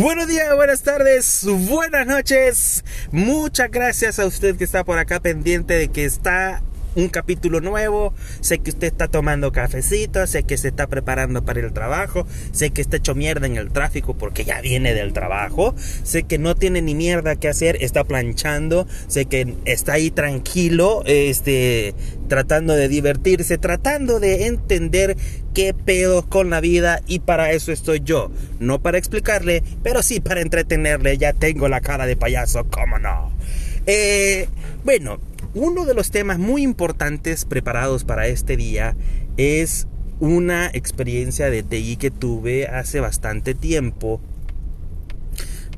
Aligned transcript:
Buenos 0.00 0.26
días, 0.26 0.54
buenas 0.54 0.82
tardes, 0.82 1.46
buenas 1.68 2.06
noches. 2.06 2.82
Muchas 3.10 3.70
gracias 3.70 4.18
a 4.18 4.24
usted 4.24 4.56
que 4.56 4.64
está 4.64 4.84
por 4.84 4.96
acá 4.96 5.20
pendiente 5.20 5.74
de 5.74 5.88
que 5.88 6.06
está 6.06 6.62
un 6.94 7.08
capítulo 7.08 7.60
nuevo. 7.60 8.12
Sé 8.40 8.58
que 8.58 8.70
usted 8.70 8.88
está 8.88 9.08
tomando 9.08 9.52
cafecito, 9.52 10.26
sé 10.26 10.42
que 10.44 10.56
se 10.56 10.68
está 10.68 10.86
preparando 10.86 11.44
para 11.44 11.60
el 11.60 11.72
trabajo, 11.72 12.26
sé 12.52 12.70
que 12.70 12.82
está 12.82 12.96
hecho 12.96 13.14
mierda 13.14 13.46
en 13.46 13.56
el 13.56 13.70
tráfico 13.70 14.14
porque 14.14 14.44
ya 14.44 14.60
viene 14.60 14.94
del 14.94 15.12
trabajo, 15.12 15.74
sé 16.02 16.24
que 16.24 16.38
no 16.38 16.54
tiene 16.54 16.82
ni 16.82 16.94
mierda 16.94 17.36
que 17.36 17.48
hacer, 17.48 17.76
está 17.80 18.04
planchando, 18.04 18.86
sé 19.08 19.26
que 19.26 19.54
está 19.64 19.94
ahí 19.94 20.10
tranquilo, 20.10 21.02
este, 21.06 21.94
tratando 22.28 22.74
de 22.74 22.88
divertirse, 22.88 23.58
tratando 23.58 24.20
de 24.20 24.46
entender 24.46 25.16
qué 25.54 25.74
pedos 25.74 26.26
con 26.26 26.50
la 26.50 26.60
vida 26.60 27.00
y 27.06 27.20
para 27.20 27.52
eso 27.52 27.72
estoy 27.72 28.00
yo. 28.04 28.30
No 28.58 28.80
para 28.80 28.98
explicarle, 28.98 29.62
pero 29.82 30.02
sí 30.02 30.20
para 30.20 30.40
entretenerle. 30.40 31.18
Ya 31.18 31.32
tengo 31.32 31.68
la 31.68 31.80
cara 31.80 32.06
de 32.06 32.16
payaso, 32.16 32.64
cómo 32.70 32.98
no. 32.98 33.32
Eh, 33.86 34.48
bueno, 34.84 35.18
uno 35.54 35.84
de 35.84 35.94
los 35.94 36.10
temas 36.10 36.38
muy 36.38 36.62
importantes 36.62 37.44
preparados 37.44 38.04
para 38.04 38.26
este 38.26 38.56
día 38.56 38.96
es 39.36 39.86
una 40.20 40.70
experiencia 40.72 41.50
de 41.50 41.62
TI 41.62 41.96
que 41.96 42.10
tuve 42.10 42.68
hace 42.68 43.00
bastante 43.00 43.54
tiempo. 43.54 44.20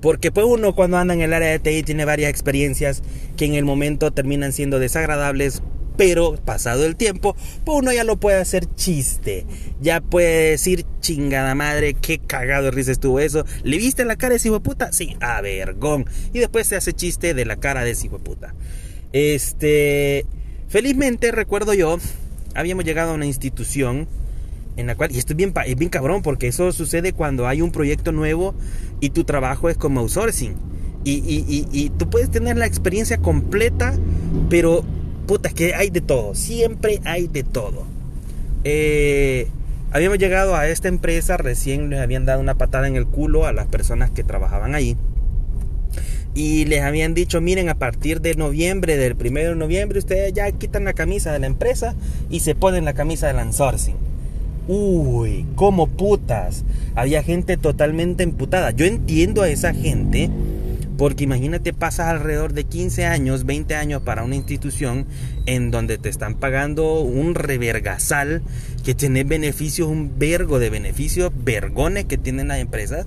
Porque 0.00 0.30
pues 0.30 0.46
uno 0.46 0.74
cuando 0.74 0.98
anda 0.98 1.14
en 1.14 1.22
el 1.22 1.32
área 1.32 1.48
de 1.48 1.58
TI 1.58 1.82
tiene 1.82 2.04
varias 2.04 2.30
experiencias 2.30 3.02
que 3.36 3.46
en 3.46 3.54
el 3.54 3.64
momento 3.64 4.12
terminan 4.12 4.52
siendo 4.52 4.78
desagradables, 4.78 5.62
pero 5.96 6.36
pasado 6.44 6.84
el 6.84 6.94
tiempo, 6.96 7.34
pues 7.64 7.78
uno 7.78 7.92
ya 7.92 8.04
lo 8.04 8.18
puede 8.20 8.38
hacer 8.38 8.66
chiste. 8.74 9.46
Ya 9.80 10.00
puede 10.00 10.50
decir, 10.50 10.84
chingada 11.00 11.54
madre, 11.54 11.94
qué 11.94 12.18
cagado 12.18 12.64
de 12.64 12.70
risa 12.72 12.92
estuvo 12.92 13.18
eso. 13.20 13.46
¿Le 13.62 13.78
viste 13.78 14.04
la 14.04 14.16
cara 14.16 14.30
de 14.30 14.36
ese 14.36 14.50
puta? 14.60 14.92
Sí, 14.92 15.16
a 15.20 15.40
vergón. 15.40 16.04
Y 16.32 16.38
después 16.40 16.66
se 16.66 16.76
hace 16.76 16.92
chiste 16.92 17.32
de 17.32 17.46
la 17.46 17.56
cara 17.56 17.82
de 17.82 17.92
ese 17.92 18.10
puta. 18.10 18.54
Este, 19.14 20.26
felizmente 20.66 21.30
recuerdo 21.30 21.72
yo, 21.72 21.98
habíamos 22.56 22.84
llegado 22.84 23.12
a 23.12 23.14
una 23.14 23.26
institución 23.26 24.08
en 24.76 24.88
la 24.88 24.96
cual, 24.96 25.12
y 25.12 25.18
esto 25.18 25.34
es 25.34 25.36
bien, 25.36 25.54
es 25.66 25.76
bien 25.76 25.88
cabrón, 25.88 26.20
porque 26.22 26.48
eso 26.48 26.72
sucede 26.72 27.12
cuando 27.12 27.46
hay 27.46 27.62
un 27.62 27.70
proyecto 27.70 28.10
nuevo 28.10 28.56
y 28.98 29.10
tu 29.10 29.22
trabajo 29.22 29.70
es 29.70 29.76
como 29.76 30.00
outsourcing. 30.00 30.56
Y, 31.04 31.12
y, 31.12 31.68
y, 31.70 31.90
tú 31.90 32.10
puedes 32.10 32.28
tener 32.28 32.56
la 32.56 32.66
experiencia 32.66 33.18
completa, 33.18 33.96
pero 34.50 34.82
puta, 35.28 35.50
que 35.50 35.76
hay 35.76 35.90
de 35.90 36.00
todo, 36.00 36.34
siempre 36.34 37.00
hay 37.04 37.28
de 37.28 37.44
todo. 37.44 37.84
Eh, 38.64 39.46
habíamos 39.92 40.18
llegado 40.18 40.56
a 40.56 40.66
esta 40.66 40.88
empresa, 40.88 41.36
recién 41.36 41.88
les 41.88 42.00
habían 42.00 42.24
dado 42.24 42.40
una 42.40 42.56
patada 42.56 42.88
en 42.88 42.96
el 42.96 43.06
culo 43.06 43.46
a 43.46 43.52
las 43.52 43.66
personas 43.66 44.10
que 44.10 44.24
trabajaban 44.24 44.74
ahí 44.74 44.96
y 46.34 46.64
les 46.64 46.82
habían 46.82 47.14
dicho, 47.14 47.40
miren, 47.40 47.68
a 47.68 47.76
partir 47.76 48.20
de 48.20 48.34
noviembre, 48.34 48.96
del 48.96 49.16
primero 49.16 49.50
de 49.50 49.56
noviembre, 49.56 49.98
ustedes 49.98 50.32
ya 50.32 50.50
quitan 50.52 50.84
la 50.84 50.92
camisa 50.92 51.32
de 51.32 51.38
la 51.38 51.46
empresa 51.46 51.94
y 52.28 52.40
se 52.40 52.54
ponen 52.54 52.84
la 52.84 52.94
camisa 52.94 53.28
del 53.28 53.38
outsourcing. 53.38 53.96
Uy, 54.66 55.46
como 55.54 55.86
putas. 55.88 56.64
Había 56.94 57.22
gente 57.22 57.56
totalmente 57.56 58.22
emputada. 58.22 58.70
Yo 58.70 58.86
entiendo 58.86 59.42
a 59.42 59.48
esa 59.48 59.74
gente 59.74 60.30
porque 60.96 61.24
imagínate, 61.24 61.72
pasas 61.72 62.08
alrededor 62.08 62.52
de 62.52 62.64
15 62.64 63.04
años, 63.04 63.44
20 63.44 63.74
años 63.74 64.02
para 64.02 64.22
una 64.22 64.36
institución 64.36 65.06
en 65.46 65.70
donde 65.70 65.98
te 65.98 66.08
están 66.08 66.36
pagando 66.36 67.00
un 67.00 67.34
revergasal, 67.34 68.42
que 68.84 68.94
tiene 68.94 69.24
beneficios, 69.24 69.88
un 69.88 70.18
vergo 70.18 70.58
de 70.58 70.70
beneficios, 70.70 71.32
vergones 71.36 72.04
que 72.04 72.16
tienen 72.16 72.48
las 72.48 72.58
empresas. 72.58 73.06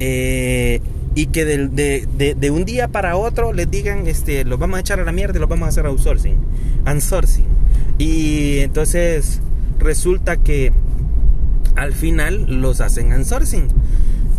Eh, 0.00 0.80
y 1.14 1.26
que 1.26 1.44
de, 1.44 1.68
de, 1.68 2.34
de, 2.34 2.50
un 2.50 2.64
día 2.64 2.88
para 2.88 3.16
otro 3.16 3.52
les 3.52 3.70
digan, 3.70 4.06
este, 4.06 4.44
los 4.44 4.58
vamos 4.58 4.78
a 4.78 4.80
echar 4.80 5.00
a 5.00 5.04
la 5.04 5.12
mierda 5.12 5.36
y 5.36 5.40
los 5.40 5.48
vamos 5.48 5.66
a 5.66 5.68
hacer 5.68 5.86
outsourcing, 5.86 6.36
outsourcing. 6.86 7.46
Y 7.98 8.60
entonces 8.60 9.40
resulta 9.78 10.38
que 10.38 10.72
al 11.76 11.92
final 11.92 12.60
los 12.60 12.80
hacen 12.80 13.12
outsourcing. 13.12 13.68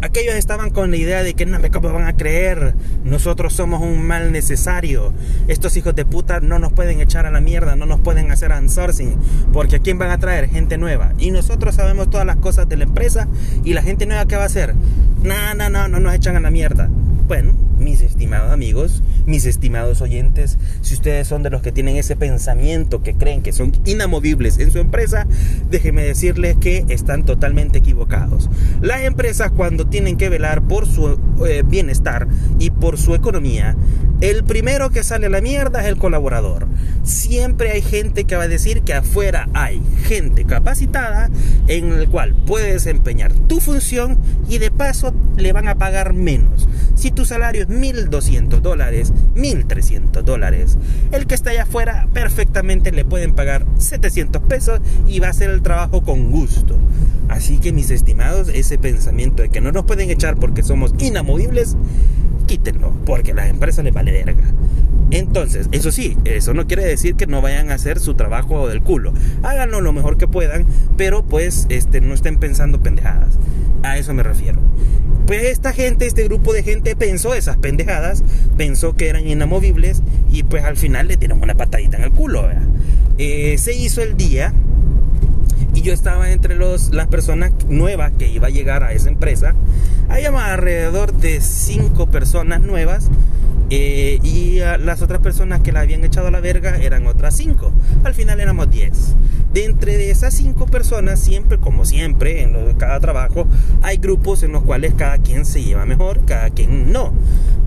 Aquellos 0.01 0.35
estaban 0.35 0.69
con 0.69 0.91
la 0.91 0.97
idea 0.97 1.23
de 1.23 1.33
que 1.33 1.45
no 1.45 1.57
cómo 1.71 1.93
van 1.93 2.07
a 2.07 2.17
creer, 2.17 2.75
nosotros 3.05 3.53
somos 3.53 3.81
un 3.81 4.05
mal 4.05 4.33
necesario. 4.33 5.13
Estos 5.47 5.77
hijos 5.77 5.95
de 5.95 6.03
puta 6.03 6.41
no 6.41 6.59
nos 6.59 6.73
pueden 6.73 6.99
echar 6.99 7.25
a 7.25 7.31
la 7.31 7.39
mierda, 7.39 7.77
no 7.77 7.85
nos 7.85 8.01
pueden 8.01 8.29
hacer 8.29 8.51
outsourcing, 8.51 9.15
porque 9.53 9.77
a 9.77 9.79
quién 9.79 9.97
van 9.97 10.09
a 10.09 10.17
traer 10.17 10.49
gente 10.49 10.77
nueva. 10.77 11.13
Y 11.19 11.31
nosotros 11.31 11.75
sabemos 11.75 12.09
todas 12.09 12.25
las 12.25 12.35
cosas 12.35 12.67
de 12.67 12.75
la 12.75 12.83
empresa 12.83 13.29
y 13.63 13.73
la 13.73 13.81
gente 13.81 14.05
nueva 14.05 14.25
qué 14.25 14.35
va 14.35 14.43
a 14.43 14.47
hacer? 14.47 14.75
No, 15.23 15.53
no, 15.55 15.69
no, 15.69 15.87
no 15.87 15.99
nos 15.99 16.13
echan 16.13 16.35
a 16.35 16.41
la 16.41 16.51
mierda. 16.51 16.89
Bueno, 17.27 17.53
mis 17.77 18.01
estimados 18.01 18.51
amigos, 18.51 19.01
mis 19.25 19.45
estimados 19.45 20.01
oyentes, 20.01 20.57
si 20.81 20.95
ustedes 20.95 21.27
son 21.27 21.43
de 21.43 21.49
los 21.49 21.61
que 21.61 21.71
tienen 21.71 21.95
ese 21.95 22.17
pensamiento 22.17 23.01
que 23.01 23.13
creen 23.13 23.41
que 23.41 23.53
son 23.53 23.71
inamovibles 23.85 24.59
en 24.59 24.71
su 24.71 24.79
empresa, 24.79 25.25
déjenme 25.69 26.03
decirles 26.03 26.57
que 26.57 26.85
están 26.89 27.23
totalmente 27.23 27.79
equivocados. 27.79 28.49
Las 28.81 29.03
empresas 29.03 29.51
cuando 29.51 29.87
tienen 29.87 30.17
que 30.17 30.27
velar 30.27 30.61
por 30.63 30.85
su 30.85 31.17
eh, 31.47 31.63
bienestar 31.65 32.27
y 32.59 32.71
por 32.71 32.97
su 32.97 33.15
economía, 33.15 33.77
el 34.23 34.45
primero 34.45 34.89
que 34.89 35.03
sale 35.03 35.25
a 35.25 35.29
la 35.29 35.41
mierda 35.41 35.81
es 35.81 35.87
el 35.87 35.97
colaborador. 35.97 36.65
Siempre 37.03 37.71
hay 37.71 37.81
gente 37.81 38.23
que 38.23 38.37
va 38.37 38.43
a 38.43 38.47
decir 38.47 38.83
que 38.83 38.93
afuera 38.93 39.49
hay 39.53 39.81
gente 40.05 40.45
capacitada 40.45 41.29
en 41.67 41.91
el 41.91 42.07
cual 42.07 42.33
puede 42.33 42.71
desempeñar 42.71 43.33
tu 43.33 43.59
función 43.59 44.17
y 44.47 44.59
de 44.59 44.71
paso 44.71 45.13
le 45.35 45.51
van 45.51 45.67
a 45.67 45.75
pagar 45.75 46.13
menos. 46.13 46.69
Si 46.95 47.11
tu 47.11 47.25
salario 47.25 47.63
es 47.63 47.67
1.200 47.67 48.61
dólares, 48.61 49.11
1.300 49.35 50.21
dólares, 50.21 50.77
el 51.11 51.27
que 51.27 51.35
está 51.35 51.49
allá 51.49 51.63
afuera 51.63 52.07
perfectamente 52.13 52.93
le 52.93 53.03
pueden 53.03 53.33
pagar 53.33 53.65
700 53.77 54.41
pesos 54.43 54.79
y 55.05 55.19
va 55.19 55.27
a 55.27 55.31
hacer 55.31 55.49
el 55.49 55.61
trabajo 55.61 56.01
con 56.01 56.31
gusto. 56.31 56.79
Así 57.27 57.57
que 57.57 57.73
mis 57.73 57.89
estimados, 57.89 58.47
ese 58.47 58.77
pensamiento 58.77 59.43
de 59.43 59.49
que 59.49 59.59
no 59.59 59.73
nos 59.73 59.83
pueden 59.83 60.09
echar 60.09 60.37
porque 60.37 60.63
somos 60.63 60.93
inamovibles, 60.99 61.75
quítenlo, 62.45 62.93
porque 63.05 63.31
a 63.31 63.35
las 63.35 63.49
empresas 63.49 63.83
les 63.83 63.93
vale 63.93 64.11
verga. 64.11 64.43
Entonces, 65.11 65.69
eso 65.71 65.91
sí, 65.91 66.17
eso 66.25 66.53
no 66.53 66.65
quiere 66.65 66.85
decir 66.85 67.15
que 67.15 67.27
no 67.27 67.41
vayan 67.41 67.69
a 67.69 67.75
hacer 67.75 67.99
su 67.99 68.15
trabajo 68.15 68.67
del 68.67 68.81
culo. 68.81 69.13
Háganlo 69.43 69.79
lo 69.79 69.93
mejor 69.93 70.17
que 70.17 70.27
puedan, 70.27 70.65
pero 70.97 71.23
pues 71.23 71.67
este, 71.69 72.01
no 72.01 72.15
estén 72.15 72.37
pensando 72.37 72.81
pendejadas. 72.81 73.37
A 73.83 73.97
eso 73.97 74.13
me 74.13 74.23
refiero. 74.23 74.59
Pues 75.27 75.43
esta 75.43 75.71
gente, 75.71 76.05
este 76.05 76.23
grupo 76.23 76.51
de 76.51 76.63
gente 76.63 76.95
pensó 76.95 77.33
esas 77.33 77.57
pendejadas, 77.57 78.23
pensó 78.57 78.95
que 78.95 79.07
eran 79.07 79.27
inamovibles 79.27 80.01
y 80.31 80.43
pues 80.43 80.63
al 80.63 80.77
final 80.77 81.07
le 81.07 81.17
dieron 81.17 81.41
una 81.43 81.55
patadita 81.55 81.97
en 81.97 82.03
el 82.03 82.11
culo. 82.11 82.49
Eh, 83.17 83.55
se 83.59 83.75
hizo 83.75 84.01
el 84.01 84.17
día 84.17 84.51
yo 85.83 85.93
estaba 85.93 86.31
entre 86.31 86.55
los, 86.55 86.93
las 86.93 87.07
personas 87.07 87.51
nuevas 87.67 88.13
que 88.17 88.27
iba 88.29 88.47
a 88.47 88.49
llegar 88.49 88.83
a 88.83 88.93
esa 88.93 89.09
empresa. 89.09 89.53
Había 90.09 90.29
alrededor 90.29 91.13
de 91.13 91.41
cinco 91.41 92.07
personas 92.07 92.61
nuevas 92.61 93.09
eh, 93.69 94.19
y 94.23 94.59
las 94.79 95.01
otras 95.01 95.19
personas 95.19 95.61
que 95.61 95.71
la 95.71 95.81
habían 95.81 96.03
echado 96.03 96.27
a 96.27 96.31
la 96.31 96.39
verga 96.39 96.77
eran 96.77 97.05
otras 97.05 97.35
cinco. 97.35 97.71
Al 98.03 98.13
final 98.13 98.39
éramos 98.39 98.71
diez. 98.71 99.15
De 99.53 99.65
entre 99.65 99.97
de 99.97 100.09
esas 100.09 100.33
cinco 100.33 100.65
personas, 100.65 101.19
siempre, 101.19 101.59
como 101.59 101.85
siempre, 101.85 102.41
en 102.41 102.73
cada 102.73 102.99
trabajo, 102.99 103.45
hay 103.83 103.97
grupos 103.97 104.41
en 104.41 104.51
los 104.51 104.63
cuales 104.63 104.95
cada 104.95 105.19
quien 105.19 105.45
se 105.45 105.61
lleva 105.63 105.85
mejor, 105.85 106.25
cada 106.25 106.49
quien 106.49 106.91
no. 106.91 107.13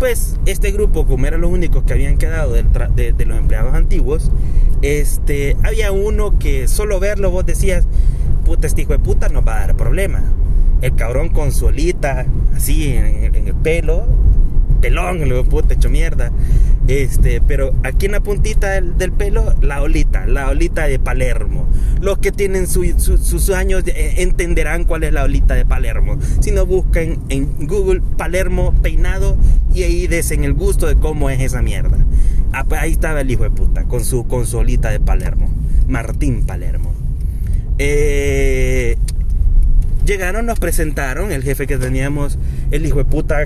Pues 0.00 0.36
este 0.46 0.72
grupo, 0.72 1.06
como 1.06 1.26
eran 1.26 1.42
los 1.42 1.50
únicos 1.50 1.84
que 1.84 1.92
habían 1.92 2.18
quedado 2.18 2.54
de, 2.54 2.64
los 3.24 3.38
empleados 3.38 3.74
antiguos, 3.74 4.32
este, 4.82 5.56
había 5.62 5.92
uno 5.92 6.38
que 6.40 6.66
solo 6.66 6.98
verlo 6.98 7.30
vos 7.30 7.46
decías, 7.46 7.86
puta, 8.44 8.66
este 8.66 8.82
hijo 8.82 8.92
de 8.92 8.98
puta 8.98 9.28
nos 9.28 9.46
va 9.46 9.56
a 9.56 9.66
dar 9.66 9.76
problema. 9.76 10.24
El 10.82 10.94
cabrón 10.96 11.28
con 11.28 11.52
su 11.52 11.66
olita, 11.66 12.26
así 12.54 12.94
en, 12.94 13.34
en 13.34 13.46
el 13.46 13.54
pelo, 13.54 14.06
pelón, 14.76 15.28
lo 15.28 15.44
puta 15.44 15.74
hecho 15.74 15.90
mierda. 15.90 16.32
Este, 16.88 17.40
pero 17.40 17.74
aquí 17.82 18.06
en 18.06 18.12
la 18.12 18.20
puntita 18.20 18.80
del, 18.80 19.12
pelo, 19.12 19.54
la 19.60 19.82
olita, 19.82 20.26
la 20.26 20.48
olita 20.48 20.86
de 20.86 20.98
Palermo. 20.98 21.66
Los 22.00 22.18
que 22.18 22.30
tienen 22.30 22.66
sus 22.68 23.50
años 23.50 23.82
eh, 23.86 24.14
entenderán 24.18 24.84
cuál 24.84 25.02
es 25.02 25.12
la 25.12 25.24
olita 25.24 25.54
de 25.54 25.64
Palermo. 25.64 26.18
Si 26.40 26.52
no 26.52 26.64
buscan 26.64 27.18
en 27.28 27.66
Google 27.66 28.02
Palermo 28.16 28.72
peinado 28.82 29.36
y 29.74 29.82
ahí 29.82 30.06
desen 30.06 30.44
el 30.44 30.52
gusto 30.52 30.86
de 30.86 30.94
cómo 30.94 31.28
es 31.28 31.40
esa 31.40 31.60
mierda. 31.60 31.98
Ahí 32.78 32.92
estaba 32.92 33.20
el 33.20 33.30
hijo 33.30 33.42
de 33.42 33.50
puta 33.50 33.84
con 33.84 34.04
su, 34.04 34.26
con 34.26 34.46
su 34.46 34.58
olita 34.58 34.90
de 34.90 35.00
Palermo. 35.00 35.50
Martín 35.88 36.46
Palermo. 36.46 36.94
Eh, 37.78 38.96
llegaron, 40.06 40.46
nos 40.46 40.58
presentaron, 40.58 41.32
el 41.32 41.42
jefe 41.42 41.66
que 41.66 41.76
teníamos, 41.76 42.38
el 42.70 42.86
hijo 42.86 42.98
de 42.98 43.04
puta 43.04 43.44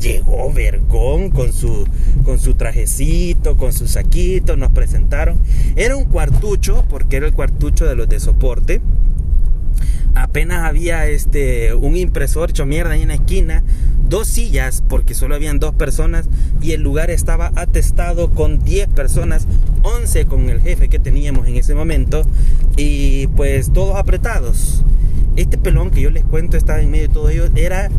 llegó 0.00 0.52
Vergón 0.52 1.30
con 1.30 1.52
su, 1.52 1.86
con 2.24 2.38
su 2.38 2.54
trajecito, 2.54 3.56
con 3.56 3.72
su 3.72 3.86
saquito, 3.86 4.56
nos 4.56 4.72
presentaron. 4.72 5.38
Era 5.76 5.96
un 5.96 6.04
cuartucho, 6.04 6.84
porque 6.88 7.16
era 7.16 7.26
el 7.26 7.32
cuartucho 7.32 7.86
de 7.86 7.96
los 7.96 8.08
de 8.08 8.20
soporte. 8.20 8.80
Apenas 10.14 10.64
había 10.64 11.06
este, 11.06 11.74
un 11.74 11.94
impresor 11.94 12.50
hecho 12.50 12.64
mierda 12.64 12.96
en 12.96 13.08
la 13.08 13.14
esquina, 13.14 13.62
dos 14.08 14.28
sillas 14.28 14.82
porque 14.88 15.12
solo 15.12 15.34
habían 15.34 15.58
dos 15.58 15.74
personas 15.74 16.26
y 16.62 16.72
el 16.72 16.80
lugar 16.80 17.10
estaba 17.10 17.52
atestado 17.54 18.30
con 18.30 18.64
10 18.64 18.88
personas, 18.88 19.46
11 19.82 20.24
con 20.24 20.48
el 20.48 20.62
jefe 20.62 20.88
que 20.88 20.98
teníamos 20.98 21.46
en 21.46 21.56
ese 21.56 21.74
momento 21.74 22.22
y 22.78 23.26
pues 23.28 23.72
todos 23.74 23.96
apretados. 23.96 24.82
Este 25.36 25.58
pelón 25.58 25.90
que 25.90 26.00
yo 26.00 26.08
les 26.08 26.24
cuento 26.24 26.56
estaba 26.56 26.80
en 26.80 26.90
medio 26.90 27.08
de 27.08 27.14
todo 27.14 27.28
ello, 27.28 27.48
era, 27.54 27.90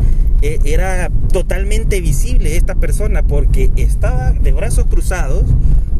era 0.42 1.10
totalmente 1.32 2.00
visible 2.00 2.56
esta 2.56 2.74
persona 2.74 3.22
porque 3.22 3.70
estaba 3.76 4.32
de 4.32 4.52
brazos 4.52 4.86
cruzados, 4.86 5.44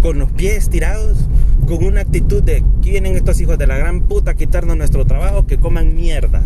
con 0.00 0.18
los 0.18 0.30
pies 0.30 0.56
estirados, 0.56 1.18
con 1.66 1.84
una 1.84 2.02
actitud 2.02 2.42
de, 2.42 2.62
¿quién 2.82 2.92
vienen 2.92 3.16
estos 3.16 3.40
hijos 3.40 3.58
de 3.58 3.66
la 3.66 3.76
gran 3.76 4.02
puta 4.02 4.32
a 4.32 4.34
quitarnos 4.34 4.76
nuestro 4.76 5.04
trabajo? 5.04 5.46
Que 5.46 5.58
coman 5.58 5.94
mierda. 5.94 6.42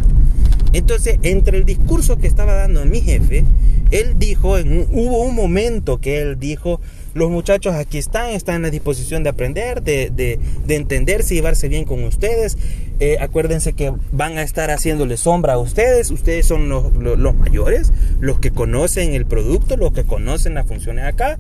Entonces, 0.73 1.19
entre 1.23 1.59
el 1.59 1.65
discurso 1.65 2.17
que 2.17 2.27
estaba 2.27 2.55
dando 2.55 2.85
mi 2.87 3.03
jefe, 3.03 3.45
él 3.91 4.19
dijo, 4.19 4.57
en 4.57 4.87
hubo 4.91 5.23
un 5.23 5.35
momento 5.35 6.01
que 6.01 6.21
él 6.23 6.39
dijo, 6.41 6.81
los 7.15 7.31
muchachos 7.31 7.75
aquí 7.75 7.99
están, 7.99 8.31
están 8.31 8.57
en 8.57 8.63
la 8.63 8.71
disposición 8.71 9.23
de 9.23 9.29
aprender, 9.29 9.83
de, 9.83 10.11
de, 10.11 10.41
de 10.67 10.77
entenderse 10.77 11.35
llevarse 11.35 11.69
bien 11.69 11.85
con 11.85 12.03
ustedes. 12.05 12.57
Eh, 13.01 13.17
acuérdense 13.21 13.73
que 13.73 13.93
van 14.13 14.39
a 14.39 14.43
estar 14.43 14.71
haciéndole 14.71 15.17
sombra 15.17 15.55
a 15.55 15.59
ustedes. 15.59 16.11
Ustedes 16.11 16.47
son 16.47 16.69
los, 16.69 16.93
mayores, 17.35 17.93
los 18.21 18.39
que 18.39 18.51
conocen 18.51 19.15
el 19.15 19.27
producto, 19.27 19.77
los 19.77 19.93
que 19.93 20.05
conocen 20.05 20.55
las 20.55 20.67
funciones 20.67 21.05
acá. 21.05 21.39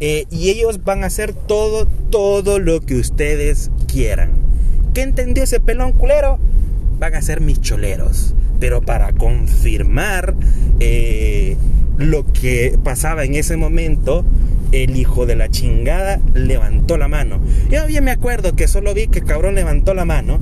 Eh, 0.00 0.26
y 0.30 0.50
ellos 0.50 0.84
van 0.84 1.04
a 1.04 1.06
hacer 1.06 1.32
todo, 1.32 1.86
todo 2.10 2.58
lo 2.58 2.80
que 2.80 2.96
ustedes 2.96 3.70
quieran. 3.86 4.32
¿Qué 4.92 5.02
entendió 5.02 5.44
ese 5.44 5.60
pelón 5.60 5.92
culero? 5.92 6.38
Van 6.98 7.14
a 7.14 7.22
ser 7.22 7.40
mis 7.40 7.60
choleros 7.60 8.34
pero 8.64 8.80
para 8.80 9.12
confirmar 9.12 10.34
eh, 10.80 11.56
lo 11.98 12.24
que 12.32 12.78
pasaba 12.82 13.24
en 13.24 13.34
ese 13.34 13.58
momento, 13.58 14.24
el 14.72 14.96
hijo 14.96 15.26
de 15.26 15.36
la 15.36 15.50
chingada 15.50 16.20
levantó 16.32 16.96
la 16.96 17.08
mano. 17.08 17.40
Yo 17.70 17.86
bien 17.86 18.04
me 18.04 18.10
acuerdo 18.10 18.56
que 18.56 18.66
solo 18.66 18.94
vi 18.94 19.08
que 19.08 19.18
el 19.18 19.26
cabrón 19.26 19.54
levantó 19.54 19.92
la 19.92 20.04
mano. 20.04 20.38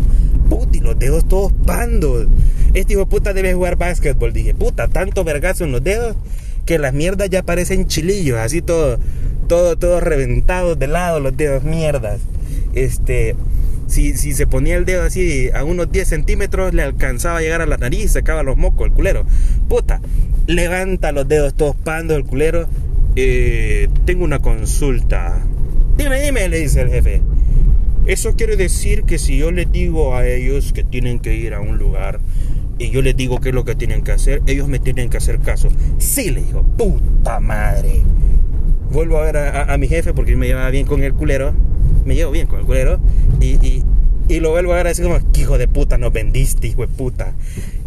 Los 0.83 0.99
dedos 0.99 1.27
todos 1.29 1.53
pandos. 1.65 2.27
Este 2.75 2.95
hijo 2.95 3.01
de 3.01 3.07
puta 3.07 3.33
debe 3.33 3.55
jugar 3.55 3.77
básquetbol. 3.77 4.33
Dije, 4.33 4.55
puta, 4.55 4.89
tanto 4.89 5.25
vergazo 5.25 5.65
en 5.65 5.73
los 5.73 5.83
dedos 5.83 6.17
que 6.67 6.79
las 6.79 6.93
mierdas 6.93 7.29
ya 7.31 7.43
parecen 7.43 7.87
chilillos, 7.87 8.39
así 8.39 8.63
todo, 8.63 8.99
todo, 9.49 9.77
todo 9.77 10.01
reventados 10.01 10.79
de 10.79 10.87
lado 10.87 11.21
los 11.21 11.37
dedos, 11.37 11.65
mierdas. 11.65 12.21
Este, 12.75 13.35
si, 13.89 14.17
si 14.17 14.33
se 14.33 14.47
ponía 14.47 14.77
el 14.77 14.85
dedo 14.85 15.03
así 15.03 15.51
a 15.55 15.65
unos 15.65 15.91
10 15.91 16.09
centímetros, 16.09 16.73
le 16.73 16.83
alcanzaba 16.83 17.39
a 17.39 17.41
llegar 17.43 17.61
a 17.61 17.67
la 17.67 17.77
nariz 17.77 18.05
y 18.05 18.09
sacaba 18.09 18.43
los 18.43 18.57
mocos, 18.57 18.87
el 18.87 18.93
culero. 18.93 19.25
Puta, 19.69 20.01
levanta 20.47 21.13
los 21.13 21.29
dedos 21.29 21.55
todos 21.55 21.77
pandos 21.77 22.17
el 22.17 22.25
culero. 22.25 22.67
Eh, 23.17 23.89
tengo 24.07 24.25
una 24.25 24.39
consulta. 24.39 25.39
Dime, 25.97 26.23
dime, 26.23 26.49
le 26.49 26.61
dice 26.61 26.81
el 26.81 26.89
jefe. 26.89 27.21
Eso 28.07 28.35
quiere 28.35 28.57
decir 28.57 29.05
que 29.05 29.19
si 29.19 29.39
yo 29.39 29.53
les 29.53 29.71
digo 29.71 30.17
a 30.17 30.27
ellos 30.27 30.73
que 30.73 30.85
tienen 30.85 31.21
que 31.21 31.35
ir 31.35 31.55
a 31.55 31.61
un 31.61 31.79
lugar 31.79 32.21
y 32.79 32.91
yo 32.91 33.01
les 33.03 33.17
digo 33.17 33.41
qué 33.41 33.51
es 33.51 33.55
lo 33.55 33.65
que 33.65 33.75
tienen 33.75 34.03
que 34.03 34.13
hacer, 34.13 34.43
ellos 34.47 34.69
me 34.69 34.79
tienen 34.79 35.09
que 35.09 35.19
hacer 35.19 35.39
caso. 35.39 35.69
Sí, 35.99 36.31
le 36.31 36.43
dijo, 36.43 36.63
puta 36.63 37.39
madre. 37.39 38.03
Vuelvo 38.91 39.19
a 39.19 39.23
ver 39.23 39.37
a, 39.37 39.77
mi 39.79 39.89
jefe 39.89 40.13
porque 40.13 40.37
me 40.37 40.47
llevaba 40.47 40.71
bien 40.71 40.87
con 40.87 41.03
el 41.03 41.15
culero 41.15 41.55
me 42.05 42.15
llevo 42.15 42.33
bien 42.33 42.47
con 42.47 42.61
el 42.61 42.67
culero 42.67 43.01
y, 43.41 43.55
y, 43.67 43.83
y 44.29 44.41
lo 44.41 44.51
vuelvo 44.51 44.73
a 44.73 44.77
agradecer 44.77 45.05
como, 45.05 45.19
hijo 45.39 45.59
de 45.59 45.69
puta, 45.69 45.99
nos 45.99 46.13
vendiste, 46.13 46.69
hijo 46.69 46.83
de 46.83 46.89
puta. 46.89 47.35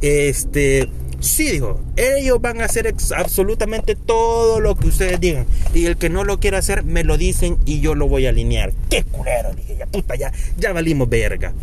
Este, 0.01 0.89
sí, 1.25 1.51
dijo, 1.51 1.81
ellos 1.95 2.39
van 2.41 2.61
a 2.61 2.65
hacer 2.65 2.93
absolutamente 3.15 3.95
todo 3.95 4.59
lo 4.59 4.75
que 4.75 4.87
ustedes 4.87 5.19
digan. 5.19 5.45
Y 5.73 5.85
el 5.85 5.97
que 5.97 6.09
no 6.09 6.23
lo 6.23 6.39
quiera 6.39 6.59
hacer, 6.59 6.83
me 6.83 7.03
lo 7.03 7.17
dicen 7.17 7.57
y 7.65 7.81
yo 7.81 7.95
lo 7.95 8.07
voy 8.07 8.25
a 8.25 8.29
alinear. 8.29 8.73
¡Qué 8.89 9.03
culero! 9.03 9.53
Dije, 9.53 9.75
ya 9.77 9.85
puta, 9.85 10.15
ya, 10.15 10.31
ya 10.57 10.73
valimos 10.73 11.09
verga. 11.09 11.53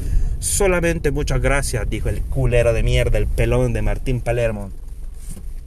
Solamente 0.40 1.12
muchas 1.12 1.40
gracias, 1.40 1.88
dijo 1.88 2.08
el 2.08 2.20
culero 2.20 2.72
de 2.72 2.82
mierda, 2.82 3.18
el 3.18 3.28
pelón 3.28 3.72
de 3.72 3.82
Martín 3.82 4.20
Palermo. 4.20 4.70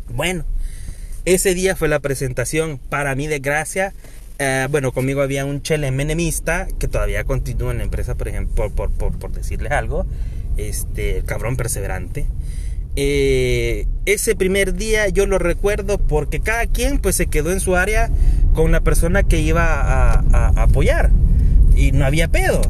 Bueno, 0.09 0.43
ese 1.23 1.55
día 1.55 1.75
fue 1.75 1.87
la 1.87 1.99
presentación. 1.99 2.79
Para 2.89 3.15
mi 3.15 3.27
desgracia, 3.27 3.93
eh, 4.37 4.67
bueno, 4.69 4.91
conmigo 4.91 5.21
había 5.21 5.45
un 5.45 5.61
chele 5.61 5.91
menemista 5.91 6.67
que 6.77 6.87
todavía 6.87 7.23
continúa 7.23 7.71
en 7.71 7.77
la 7.77 7.83
empresa, 7.85 8.15
por 8.15 8.27
ejemplo, 8.27 8.69
por, 8.69 8.91
por, 8.91 9.17
por 9.17 9.31
decirles 9.31 9.71
algo, 9.71 10.05
este, 10.57 11.23
cabrón 11.25 11.55
perseverante. 11.55 12.25
Eh, 12.95 13.87
ese 14.05 14.35
primer 14.35 14.75
día 14.75 15.09
yo 15.09 15.25
lo 15.25 15.37
recuerdo 15.37 15.97
porque 15.97 16.39
cada 16.39 16.65
quien 16.67 16.99
pues 16.99 17.15
se 17.15 17.27
quedó 17.27 17.51
en 17.51 17.59
su 17.59 17.75
área 17.75 18.09
con 18.53 18.71
la 18.71 18.81
persona 18.81 19.23
que 19.23 19.41
iba 19.41 20.13
a, 20.13 20.63
apoyar 20.63 21.11
y 21.75 21.91
no 21.91 22.05
había 22.05 22.27
pedo. 22.27 22.61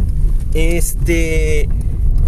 Este, 0.53 1.67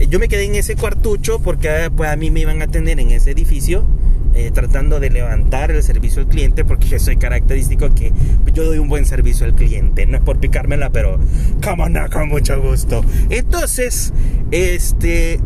yo 0.10 0.20
me 0.20 0.28
quedé 0.28 0.46
en 0.46 0.56
ese 0.56 0.76
cuartucho 0.76 1.40
porque 1.40 1.90
pues 1.96 2.10
a 2.10 2.16
mí 2.16 2.30
me 2.30 2.42
iban 2.42 2.62
a 2.62 2.66
atender 2.66 3.00
en 3.00 3.12
ese 3.12 3.32
edificio 3.32 3.88
eh, 4.36 4.52
tratando 4.54 5.00
de 5.00 5.10
levantar 5.10 5.72
el 5.72 5.82
servicio 5.82 6.22
al 6.22 6.28
cliente 6.28 6.64
porque 6.64 6.88
yo 6.88 7.00
soy 7.00 7.18
característico 7.18 7.90
que 7.96 8.12
yo 8.54 8.66
doy 8.66 8.78
un 8.78 8.90
buen 8.90 9.06
servicio 9.06 9.48
al 9.48 9.56
cliente. 9.56 10.06
No 10.06 10.18
es 10.18 10.24
por 10.24 10.40
picármela, 10.40 10.92
pero 10.92 11.18
como 11.64 11.90
no, 11.90 12.08
con 12.10 12.28
mucho 12.30 12.62
gusto. 12.62 13.04
Entonces, 13.32 14.14
este, 14.52 15.40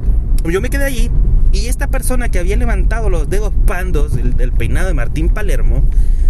yo 0.43 0.59
me 0.59 0.69
quedé 0.69 0.83
allí 0.83 1.11
y 1.51 1.67
esta 1.67 1.87
persona 1.87 2.29
que 2.29 2.39
había 2.39 2.55
levantado 2.55 3.09
los 3.09 3.29
dedos 3.29 3.53
pandos 3.65 4.15
del, 4.15 4.51
peinado 4.53 4.87
de 4.87 4.93
Martín 4.93 5.29
Palermo 5.29 5.83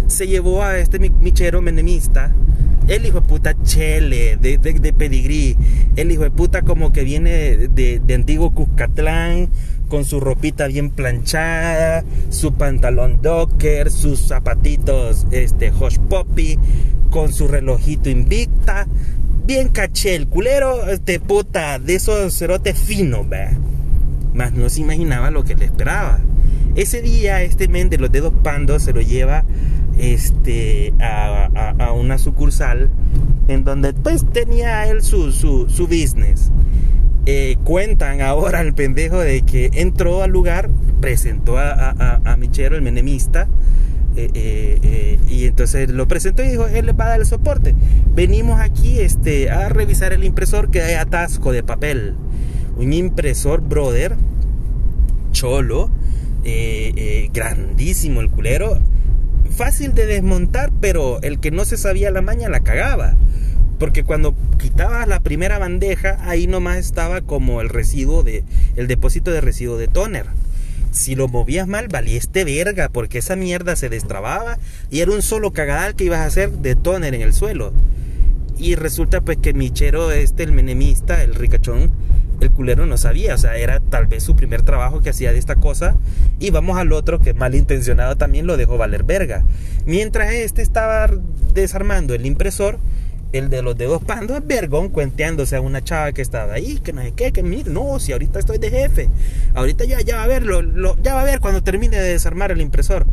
se 0.06 0.26
llevó 0.26 0.62
a 0.62 0.78
este 0.78 0.98
michero 0.98 1.62
menemista 1.62 2.32
el 2.88 3.06
hijo 3.06 3.20
de 3.20 3.28
puta 3.28 3.54
chele, 3.62 4.36
de, 4.36 4.58
de, 4.58 4.92
pedigrí. 4.92 5.56
El 5.96 6.10
hijo 6.10 6.22
de 6.24 6.30
puta 6.30 6.62
como 6.62 6.92
que 6.92 7.04
viene 7.04 7.68
de, 7.68 8.00
antiguo 8.14 8.52
Cuscatlán, 8.52 9.50
con 9.88 10.04
su 10.04 10.20
ropita 10.20 10.66
bien 10.66 10.90
planchada, 10.90 12.04
su 12.30 12.54
pantalón 12.54 13.20
docker, 13.22 13.90
sus 13.90 14.20
zapatitos 14.20 15.26
este, 15.30 15.70
Hush 15.70 15.98
Poppy, 16.08 16.58
con 17.10 17.32
su 17.32 17.46
relojito 17.46 18.10
invicta. 18.10 18.86
Bien 19.44 19.68
caché 19.68 20.14
el 20.14 20.28
culero, 20.28 20.88
este 20.88 21.20
puta, 21.20 21.78
de 21.78 21.96
esos 21.96 22.36
cerotes 22.36 22.78
finos, 22.78 23.28
ve. 23.28 23.48
Más 24.34 24.52
no 24.52 24.68
se 24.68 24.80
imaginaba 24.80 25.30
lo 25.30 25.44
que 25.44 25.54
le 25.54 25.64
esperaba. 25.64 26.20
Ese 26.74 27.02
día, 27.02 27.42
este 27.42 27.68
men 27.68 27.90
de 27.90 27.98
los 27.98 28.10
dedos 28.10 28.32
pandos 28.42 28.82
se 28.82 28.92
lo 28.92 29.00
lleva 29.00 29.44
este, 29.98 30.94
a, 31.00 31.74
a, 31.78 31.92
una 31.92 32.18
sucursal 32.18 32.88
en 33.48 33.64
donde 33.64 33.92
pues 33.92 34.24
tenía 34.32 34.86
él 34.88 35.02
su, 35.02 35.32
su, 35.32 35.68
su 35.68 35.86
business. 35.86 36.50
Eh, 37.26 37.56
cuentan 37.62 38.20
ahora 38.20 38.60
al 38.60 38.74
pendejo 38.74 39.18
de 39.18 39.42
que 39.42 39.70
entró 39.74 40.22
al 40.22 40.30
lugar, 40.30 40.70
presentó 41.00 41.58
a, 41.58 42.20
a, 42.24 42.36
Michero, 42.36 42.74
el 42.74 42.82
menemista, 42.82 43.48
eh, 44.16 44.28
eh, 44.34 44.78
eh, 44.82 45.18
y 45.28 45.46
entonces 45.46 45.88
lo 45.90 46.06
presentó 46.06 46.42
y 46.42 46.48
dijo, 46.48 46.66
él 46.66 46.86
le 46.86 46.92
va 46.92 47.06
a 47.06 47.08
dar 47.10 47.20
el 47.20 47.26
soporte. 47.26 47.74
Venimos 48.14 48.60
aquí 48.60 48.98
este, 48.98 49.50
a 49.50 49.68
revisar 49.68 50.12
el 50.12 50.24
impresor 50.24 50.70
que 50.70 50.82
hay 50.82 50.94
atasco 50.94 51.52
de 51.52 51.62
papel. 51.62 52.14
Un 52.76 52.92
impresor, 52.92 53.60
brother, 53.60 54.16
cholo, 55.32 55.90
grandísimo 57.32 58.20
el 58.20 58.30
culero 58.30 58.80
fácil 59.52 59.94
de 59.94 60.06
desmontar, 60.06 60.72
pero 60.80 61.20
el 61.22 61.38
que 61.38 61.50
no 61.50 61.64
se 61.64 61.76
sabía 61.76 62.10
la 62.10 62.22
maña 62.22 62.48
la 62.48 62.60
cagaba. 62.60 63.14
Porque 63.78 64.04
cuando 64.04 64.34
quitabas 64.58 65.06
la 65.06 65.20
primera 65.20 65.58
bandeja, 65.58 66.18
ahí 66.22 66.46
nomás 66.46 66.78
estaba 66.78 67.20
como 67.20 67.60
el 67.60 67.68
residuo 67.68 68.22
de. 68.22 68.44
el 68.76 68.86
depósito 68.88 69.30
de 69.30 69.40
residuo 69.40 69.76
de 69.76 69.88
toner. 69.88 70.26
Si 70.90 71.14
lo 71.14 71.26
movías 71.26 71.66
mal, 71.66 71.88
valía 71.88 72.18
este 72.18 72.44
verga, 72.44 72.88
porque 72.90 73.18
esa 73.18 73.34
mierda 73.34 73.76
se 73.76 73.88
destrababa 73.88 74.58
y 74.90 75.00
era 75.00 75.10
un 75.10 75.22
solo 75.22 75.52
cagadal 75.52 75.94
que 75.94 76.04
ibas 76.04 76.20
a 76.20 76.26
hacer 76.26 76.50
de 76.50 76.76
toner 76.76 77.14
en 77.14 77.22
el 77.22 77.32
suelo. 77.32 77.72
Y 78.58 78.74
resulta 78.74 79.22
pues 79.22 79.38
que 79.38 79.54
Michero, 79.54 80.12
este, 80.12 80.42
el 80.42 80.52
menemista, 80.52 81.22
el 81.24 81.34
ricachón, 81.34 81.90
el 82.42 82.50
culero 82.50 82.86
no 82.86 82.96
sabía, 82.96 83.34
o 83.34 83.38
sea, 83.38 83.56
era 83.56 83.80
tal 83.80 84.06
vez 84.06 84.22
su 84.22 84.34
primer 84.34 84.62
trabajo 84.62 85.00
que 85.00 85.10
hacía 85.10 85.32
de 85.32 85.38
esta 85.38 85.56
cosa. 85.56 85.96
Y 86.38 86.50
vamos 86.50 86.78
al 86.78 86.92
otro 86.92 87.20
que 87.20 87.34
malintencionado 87.34 88.16
también 88.16 88.46
lo 88.46 88.56
dejó 88.56 88.76
valer 88.76 89.04
verga. 89.04 89.44
Mientras 89.86 90.32
este 90.32 90.62
estaba 90.62 91.08
desarmando 91.54 92.14
el 92.14 92.26
impresor, 92.26 92.78
el 93.32 93.48
de 93.48 93.62
los 93.62 93.76
dedos 93.76 94.02
pandos, 94.02 94.46
vergón, 94.46 94.88
cuenteándose 94.88 95.56
a 95.56 95.60
una 95.60 95.82
chava 95.82 96.12
que 96.12 96.22
estaba 96.22 96.52
ahí, 96.54 96.80
que 96.80 96.92
no 96.92 97.02
sé 97.02 97.12
qué, 97.12 97.32
que 97.32 97.42
mire, 97.42 97.70
no, 97.70 97.98
si 97.98 98.12
ahorita 98.12 98.38
estoy 98.38 98.58
de 98.58 98.70
jefe, 98.70 99.08
ahorita 99.54 99.84
ya, 99.84 100.00
ya 100.00 100.16
va 100.16 100.24
a 100.24 100.26
ver, 100.26 100.44
lo, 100.44 101.00
ya 101.02 101.14
va 101.14 101.22
a 101.22 101.24
ver 101.24 101.40
cuando 101.40 101.62
termine 101.62 101.98
de 101.98 102.08
desarmar 102.08 102.52
el 102.52 102.60
impresor. 102.60 103.06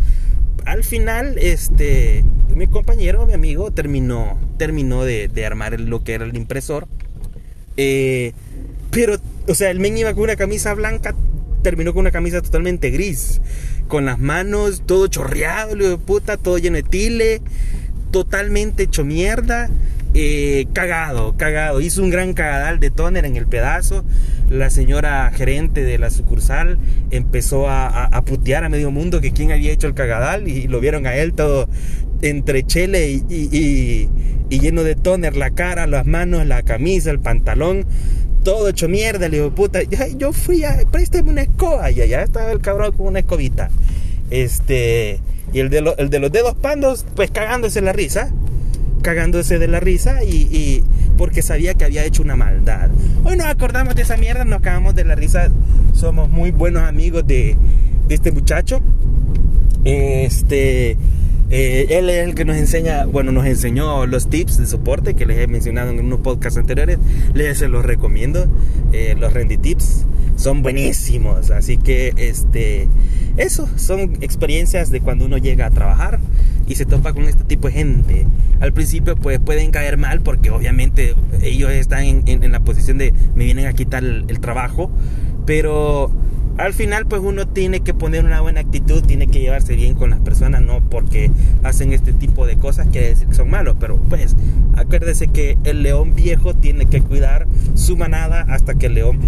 Al 0.65 0.83
final, 0.83 1.37
este, 1.37 2.25
mi 2.53 2.67
compañero, 2.67 3.25
mi 3.25 3.33
amigo, 3.33 3.71
terminó, 3.71 4.37
terminó 4.57 5.05
de, 5.05 5.29
de 5.29 5.45
armar 5.45 5.79
lo 5.79 6.03
que 6.03 6.15
era 6.15 6.25
el 6.25 6.35
impresor. 6.35 6.87
Eh, 7.77 8.33
pero, 8.91 9.17
o 9.47 9.55
sea, 9.55 9.71
el 9.71 9.79
men 9.79 9.97
iba 9.97 10.13
con 10.13 10.23
una 10.23 10.35
camisa 10.35 10.73
blanca, 10.73 11.15
terminó 11.61 11.93
con 11.93 12.01
una 12.01 12.11
camisa 12.11 12.41
totalmente 12.41 12.89
gris. 12.89 13.41
con 13.87 14.05
las 14.05 14.19
manos, 14.19 14.83
todo 14.85 15.07
chorreado, 15.07 15.75
de 15.75 15.97
puta, 15.97 16.37
todo 16.37 16.59
lleno 16.59 16.75
de 16.75 16.83
tile, 16.83 17.41
totalmente 18.11 18.83
hecho 18.83 19.03
mierda. 19.03 19.69
Eh, 20.15 20.65
cagado, 20.73 21.35
cagado. 21.37 21.81
Hizo 21.81 22.01
un 22.01 22.09
gran 22.09 22.33
cagadal 22.33 22.79
de 22.79 22.89
tóner 22.89 23.25
en 23.25 23.35
el 23.35 23.45
pedazo. 23.45 24.03
La 24.49 24.69
señora 24.71 25.31
gerente 25.31 25.83
de 25.83 25.99
la 25.99 26.09
sucursal 26.09 26.79
empezó 27.11 27.69
a, 27.69 28.09
putear 28.25 28.63
a 28.63 28.69
medio 28.69 28.89
mundo 28.89 29.21
que 29.21 29.31
quién 29.31 29.51
había 29.51 29.71
hecho 29.71 29.87
el 29.87 29.93
cagadal 29.93 30.47
y 30.47 30.67
lo 30.67 30.79
vieron 30.79 31.05
a 31.05 31.15
él 31.15 31.33
todo 31.33 31.69
entre 32.21 32.63
chele 32.63 33.09
y, 33.29 34.09
lleno 34.49 34.83
de 34.83 34.95
tóner, 34.95 35.37
la 35.37 35.51
cara, 35.51 35.85
las 35.87 36.05
manos, 36.07 36.45
la 36.47 36.63
camisa, 36.63 37.11
el 37.11 37.19
pantalón 37.19 37.85
todo 38.43 38.69
hecho 38.69 38.87
mierda. 38.87 39.27
Le 39.29 39.37
digo, 39.37 39.51
puta, 39.51 39.81
yo 39.83 40.33
fui 40.33 40.63
a, 40.63 40.77
préstame 40.91 41.29
una 41.29 41.41
escoba. 41.43 41.91
Y 41.91 42.01
allá 42.01 42.23
estaba 42.23 42.51
el 42.51 42.59
cabrón 42.61 42.91
con 42.93 43.07
una 43.07 43.19
escobita. 43.19 43.69
Este, 44.29 45.19
y 45.53 45.59
el 45.59 45.69
de, 45.69 45.81
de 46.09 46.19
los 46.19 46.31
dedos 46.31 46.55
pandos, 46.55 47.05
pues 47.15 47.31
cagándose 47.31 47.81
la 47.81 47.93
risa 47.93 48.31
cagándose 49.01 49.59
de 49.59 49.67
la 49.67 49.79
risa 49.79 50.23
y, 50.23 50.83
porque 51.17 51.41
sabía 51.41 51.73
que 51.73 51.85
había 51.85 52.05
hecho 52.05 52.21
una 52.21 52.35
maldad. 52.35 52.89
Hoy 53.23 53.35
nos 53.35 53.47
acordamos 53.47 53.95
de 53.95 54.03
esa 54.03 54.17
mierda, 54.17 54.45
nos 54.45 54.61
cagamos 54.61 54.95
de 54.95 55.05
la 55.05 55.15
risa, 55.15 55.49
somos 55.93 56.29
muy 56.29 56.51
buenos 56.51 56.83
amigos 56.83 57.25
de, 57.25 57.57
de 58.07 58.15
este 58.15 58.31
muchacho. 58.31 58.81
Este, 59.83 60.97
eh, 61.49 61.87
él 61.89 62.09
es 62.09 62.27
el 62.27 62.35
que 62.35 62.45
nos 62.45 62.57
enseña, 62.57 63.05
bueno, 63.05 63.31
nos 63.31 63.45
enseñó 63.45 64.05
los 64.05 64.29
tips 64.29 64.57
de 64.57 64.67
soporte 64.67 65.15
que 65.15 65.25
les 65.25 65.39
he 65.39 65.47
mencionado 65.47 65.91
en 65.91 65.99
unos 65.99 66.19
podcasts 66.19 66.57
anteriores. 66.57 66.99
Les 67.33 67.57
se 67.57 67.67
los 67.67 67.85
recomiendo, 67.85 68.45
eh, 68.93 69.15
los 69.17 69.33
Rendy 69.33 69.57
Tips 69.57 70.05
son 70.35 70.61
buenísimos. 70.61 71.51
Así 71.51 71.77
que, 71.77 72.13
este, 72.17 72.87
eso 73.37 73.69
son 73.77 74.17
experiencias 74.21 74.91
de 74.91 75.01
cuando 75.01 75.25
uno 75.25 75.37
llega 75.37 75.65
a 75.65 75.71
trabajar 75.71 76.19
y 76.67 76.75
se 76.75 76.85
topa 76.85 77.13
con 77.13 77.23
este 77.23 77.43
tipo 77.43 77.67
de 77.67 77.73
gente. 77.73 78.27
Al 78.59 78.73
principio 78.73 79.15
pues 79.15 79.39
pueden 79.39 79.71
caer 79.71 79.97
mal 79.97 80.21
porque 80.21 80.51
obviamente 80.51 81.15
ellos 81.41 81.71
están 81.71 82.03
en, 82.03 82.51
la 82.51 82.59
posición 82.59 82.97
de 82.97 83.13
me 83.35 83.45
vienen 83.45 83.65
a 83.65 83.73
quitar 83.73 84.03
el, 84.03 84.39
trabajo, 84.39 84.91
pero 85.45 86.11
al 86.59 86.73
final 86.73 87.05
pues 87.05 87.21
uno 87.23 87.47
tiene 87.47 87.79
que 87.79 87.93
poner 87.93 88.25
una 88.25 88.41
buena 88.41 88.59
actitud, 88.59 89.01
tiene 89.01 89.27
que 89.27 89.39
llevarse 89.39 89.75
bien 89.75 89.95
con 89.95 90.09
las 90.09 90.19
personas, 90.19 90.61
no 90.61 90.81
porque 90.89 91.31
hacen 91.63 91.93
este 91.93 92.11
tipo 92.11 92.45
de 92.45 92.57
cosas 92.57 92.87
que 92.89 93.15
son 93.31 93.49
malos, 93.49 93.77
pero 93.79 93.97
pues 93.97 94.35
acuérdese 94.75 95.27
que 95.27 95.57
el 95.63 95.83
león 95.83 96.15
viejo 96.15 96.53
tiene 96.53 96.85
que 96.85 97.01
cuidar 97.01 97.47
su 97.75 97.95
manada 97.95 98.41
hasta 98.49 98.75
que 98.75 98.87
el 98.87 98.95
león 98.95 99.19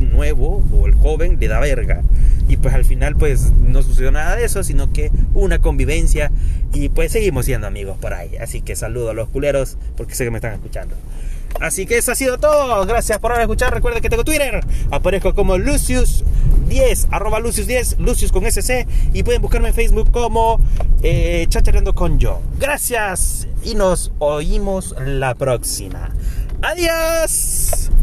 nuevo 0.00 0.64
o 0.72 0.86
el 0.86 0.94
joven 0.94 1.36
le 1.38 1.48
da 1.48 1.60
verga 1.60 2.02
y 2.48 2.56
pues 2.56 2.74
al 2.74 2.86
final 2.86 3.14
pues 3.16 3.52
no 3.52 3.82
sucedió 3.82 4.10
nada 4.10 4.34
de 4.34 4.46
eso, 4.46 4.62
sino 4.64 4.90
que 4.90 5.10
una 5.34 5.58
convivencia 5.58 6.30
y 6.72 6.88
pues 6.88 7.12
seguimos 7.12 7.44
siendo 7.44 7.66
amigos 7.66 7.98
por 7.98 8.14
ahí. 8.14 8.36
Así 8.36 8.62
que 8.62 8.74
saludo 8.74 9.10
a 9.10 9.14
los 9.14 9.28
culeros 9.28 9.76
porque 9.98 10.14
sé 10.14 10.24
que 10.24 10.30
me 10.30 10.38
están 10.38 10.54
escuchando. 10.54 10.94
Así 11.60 11.86
que 11.86 11.98
eso 11.98 12.12
ha 12.12 12.14
sido 12.14 12.38
todo. 12.38 12.84
Gracias 12.86 13.18
por 13.18 13.32
haber 13.32 13.42
escuchado. 13.42 13.70
Recuerden 13.72 14.02
que 14.02 14.10
tengo 14.10 14.24
Twitter. 14.24 14.60
Aparezco 14.90 15.34
como 15.34 15.56
Lucius10, 15.56 17.08
arroba 17.10 17.40
Lucius10, 17.40 17.98
Lucius 17.98 18.32
con 18.32 18.44
SC. 18.44 18.86
Y 19.12 19.22
pueden 19.22 19.42
buscarme 19.42 19.68
en 19.68 19.74
Facebook 19.74 20.10
como 20.10 20.60
eh, 21.02 21.48
con 21.94 22.18
yo. 22.18 22.40
Gracias 22.58 23.48
y 23.62 23.74
nos 23.74 24.12
oímos 24.18 24.94
la 24.98 25.34
próxima. 25.34 26.10
Adiós. 26.62 27.90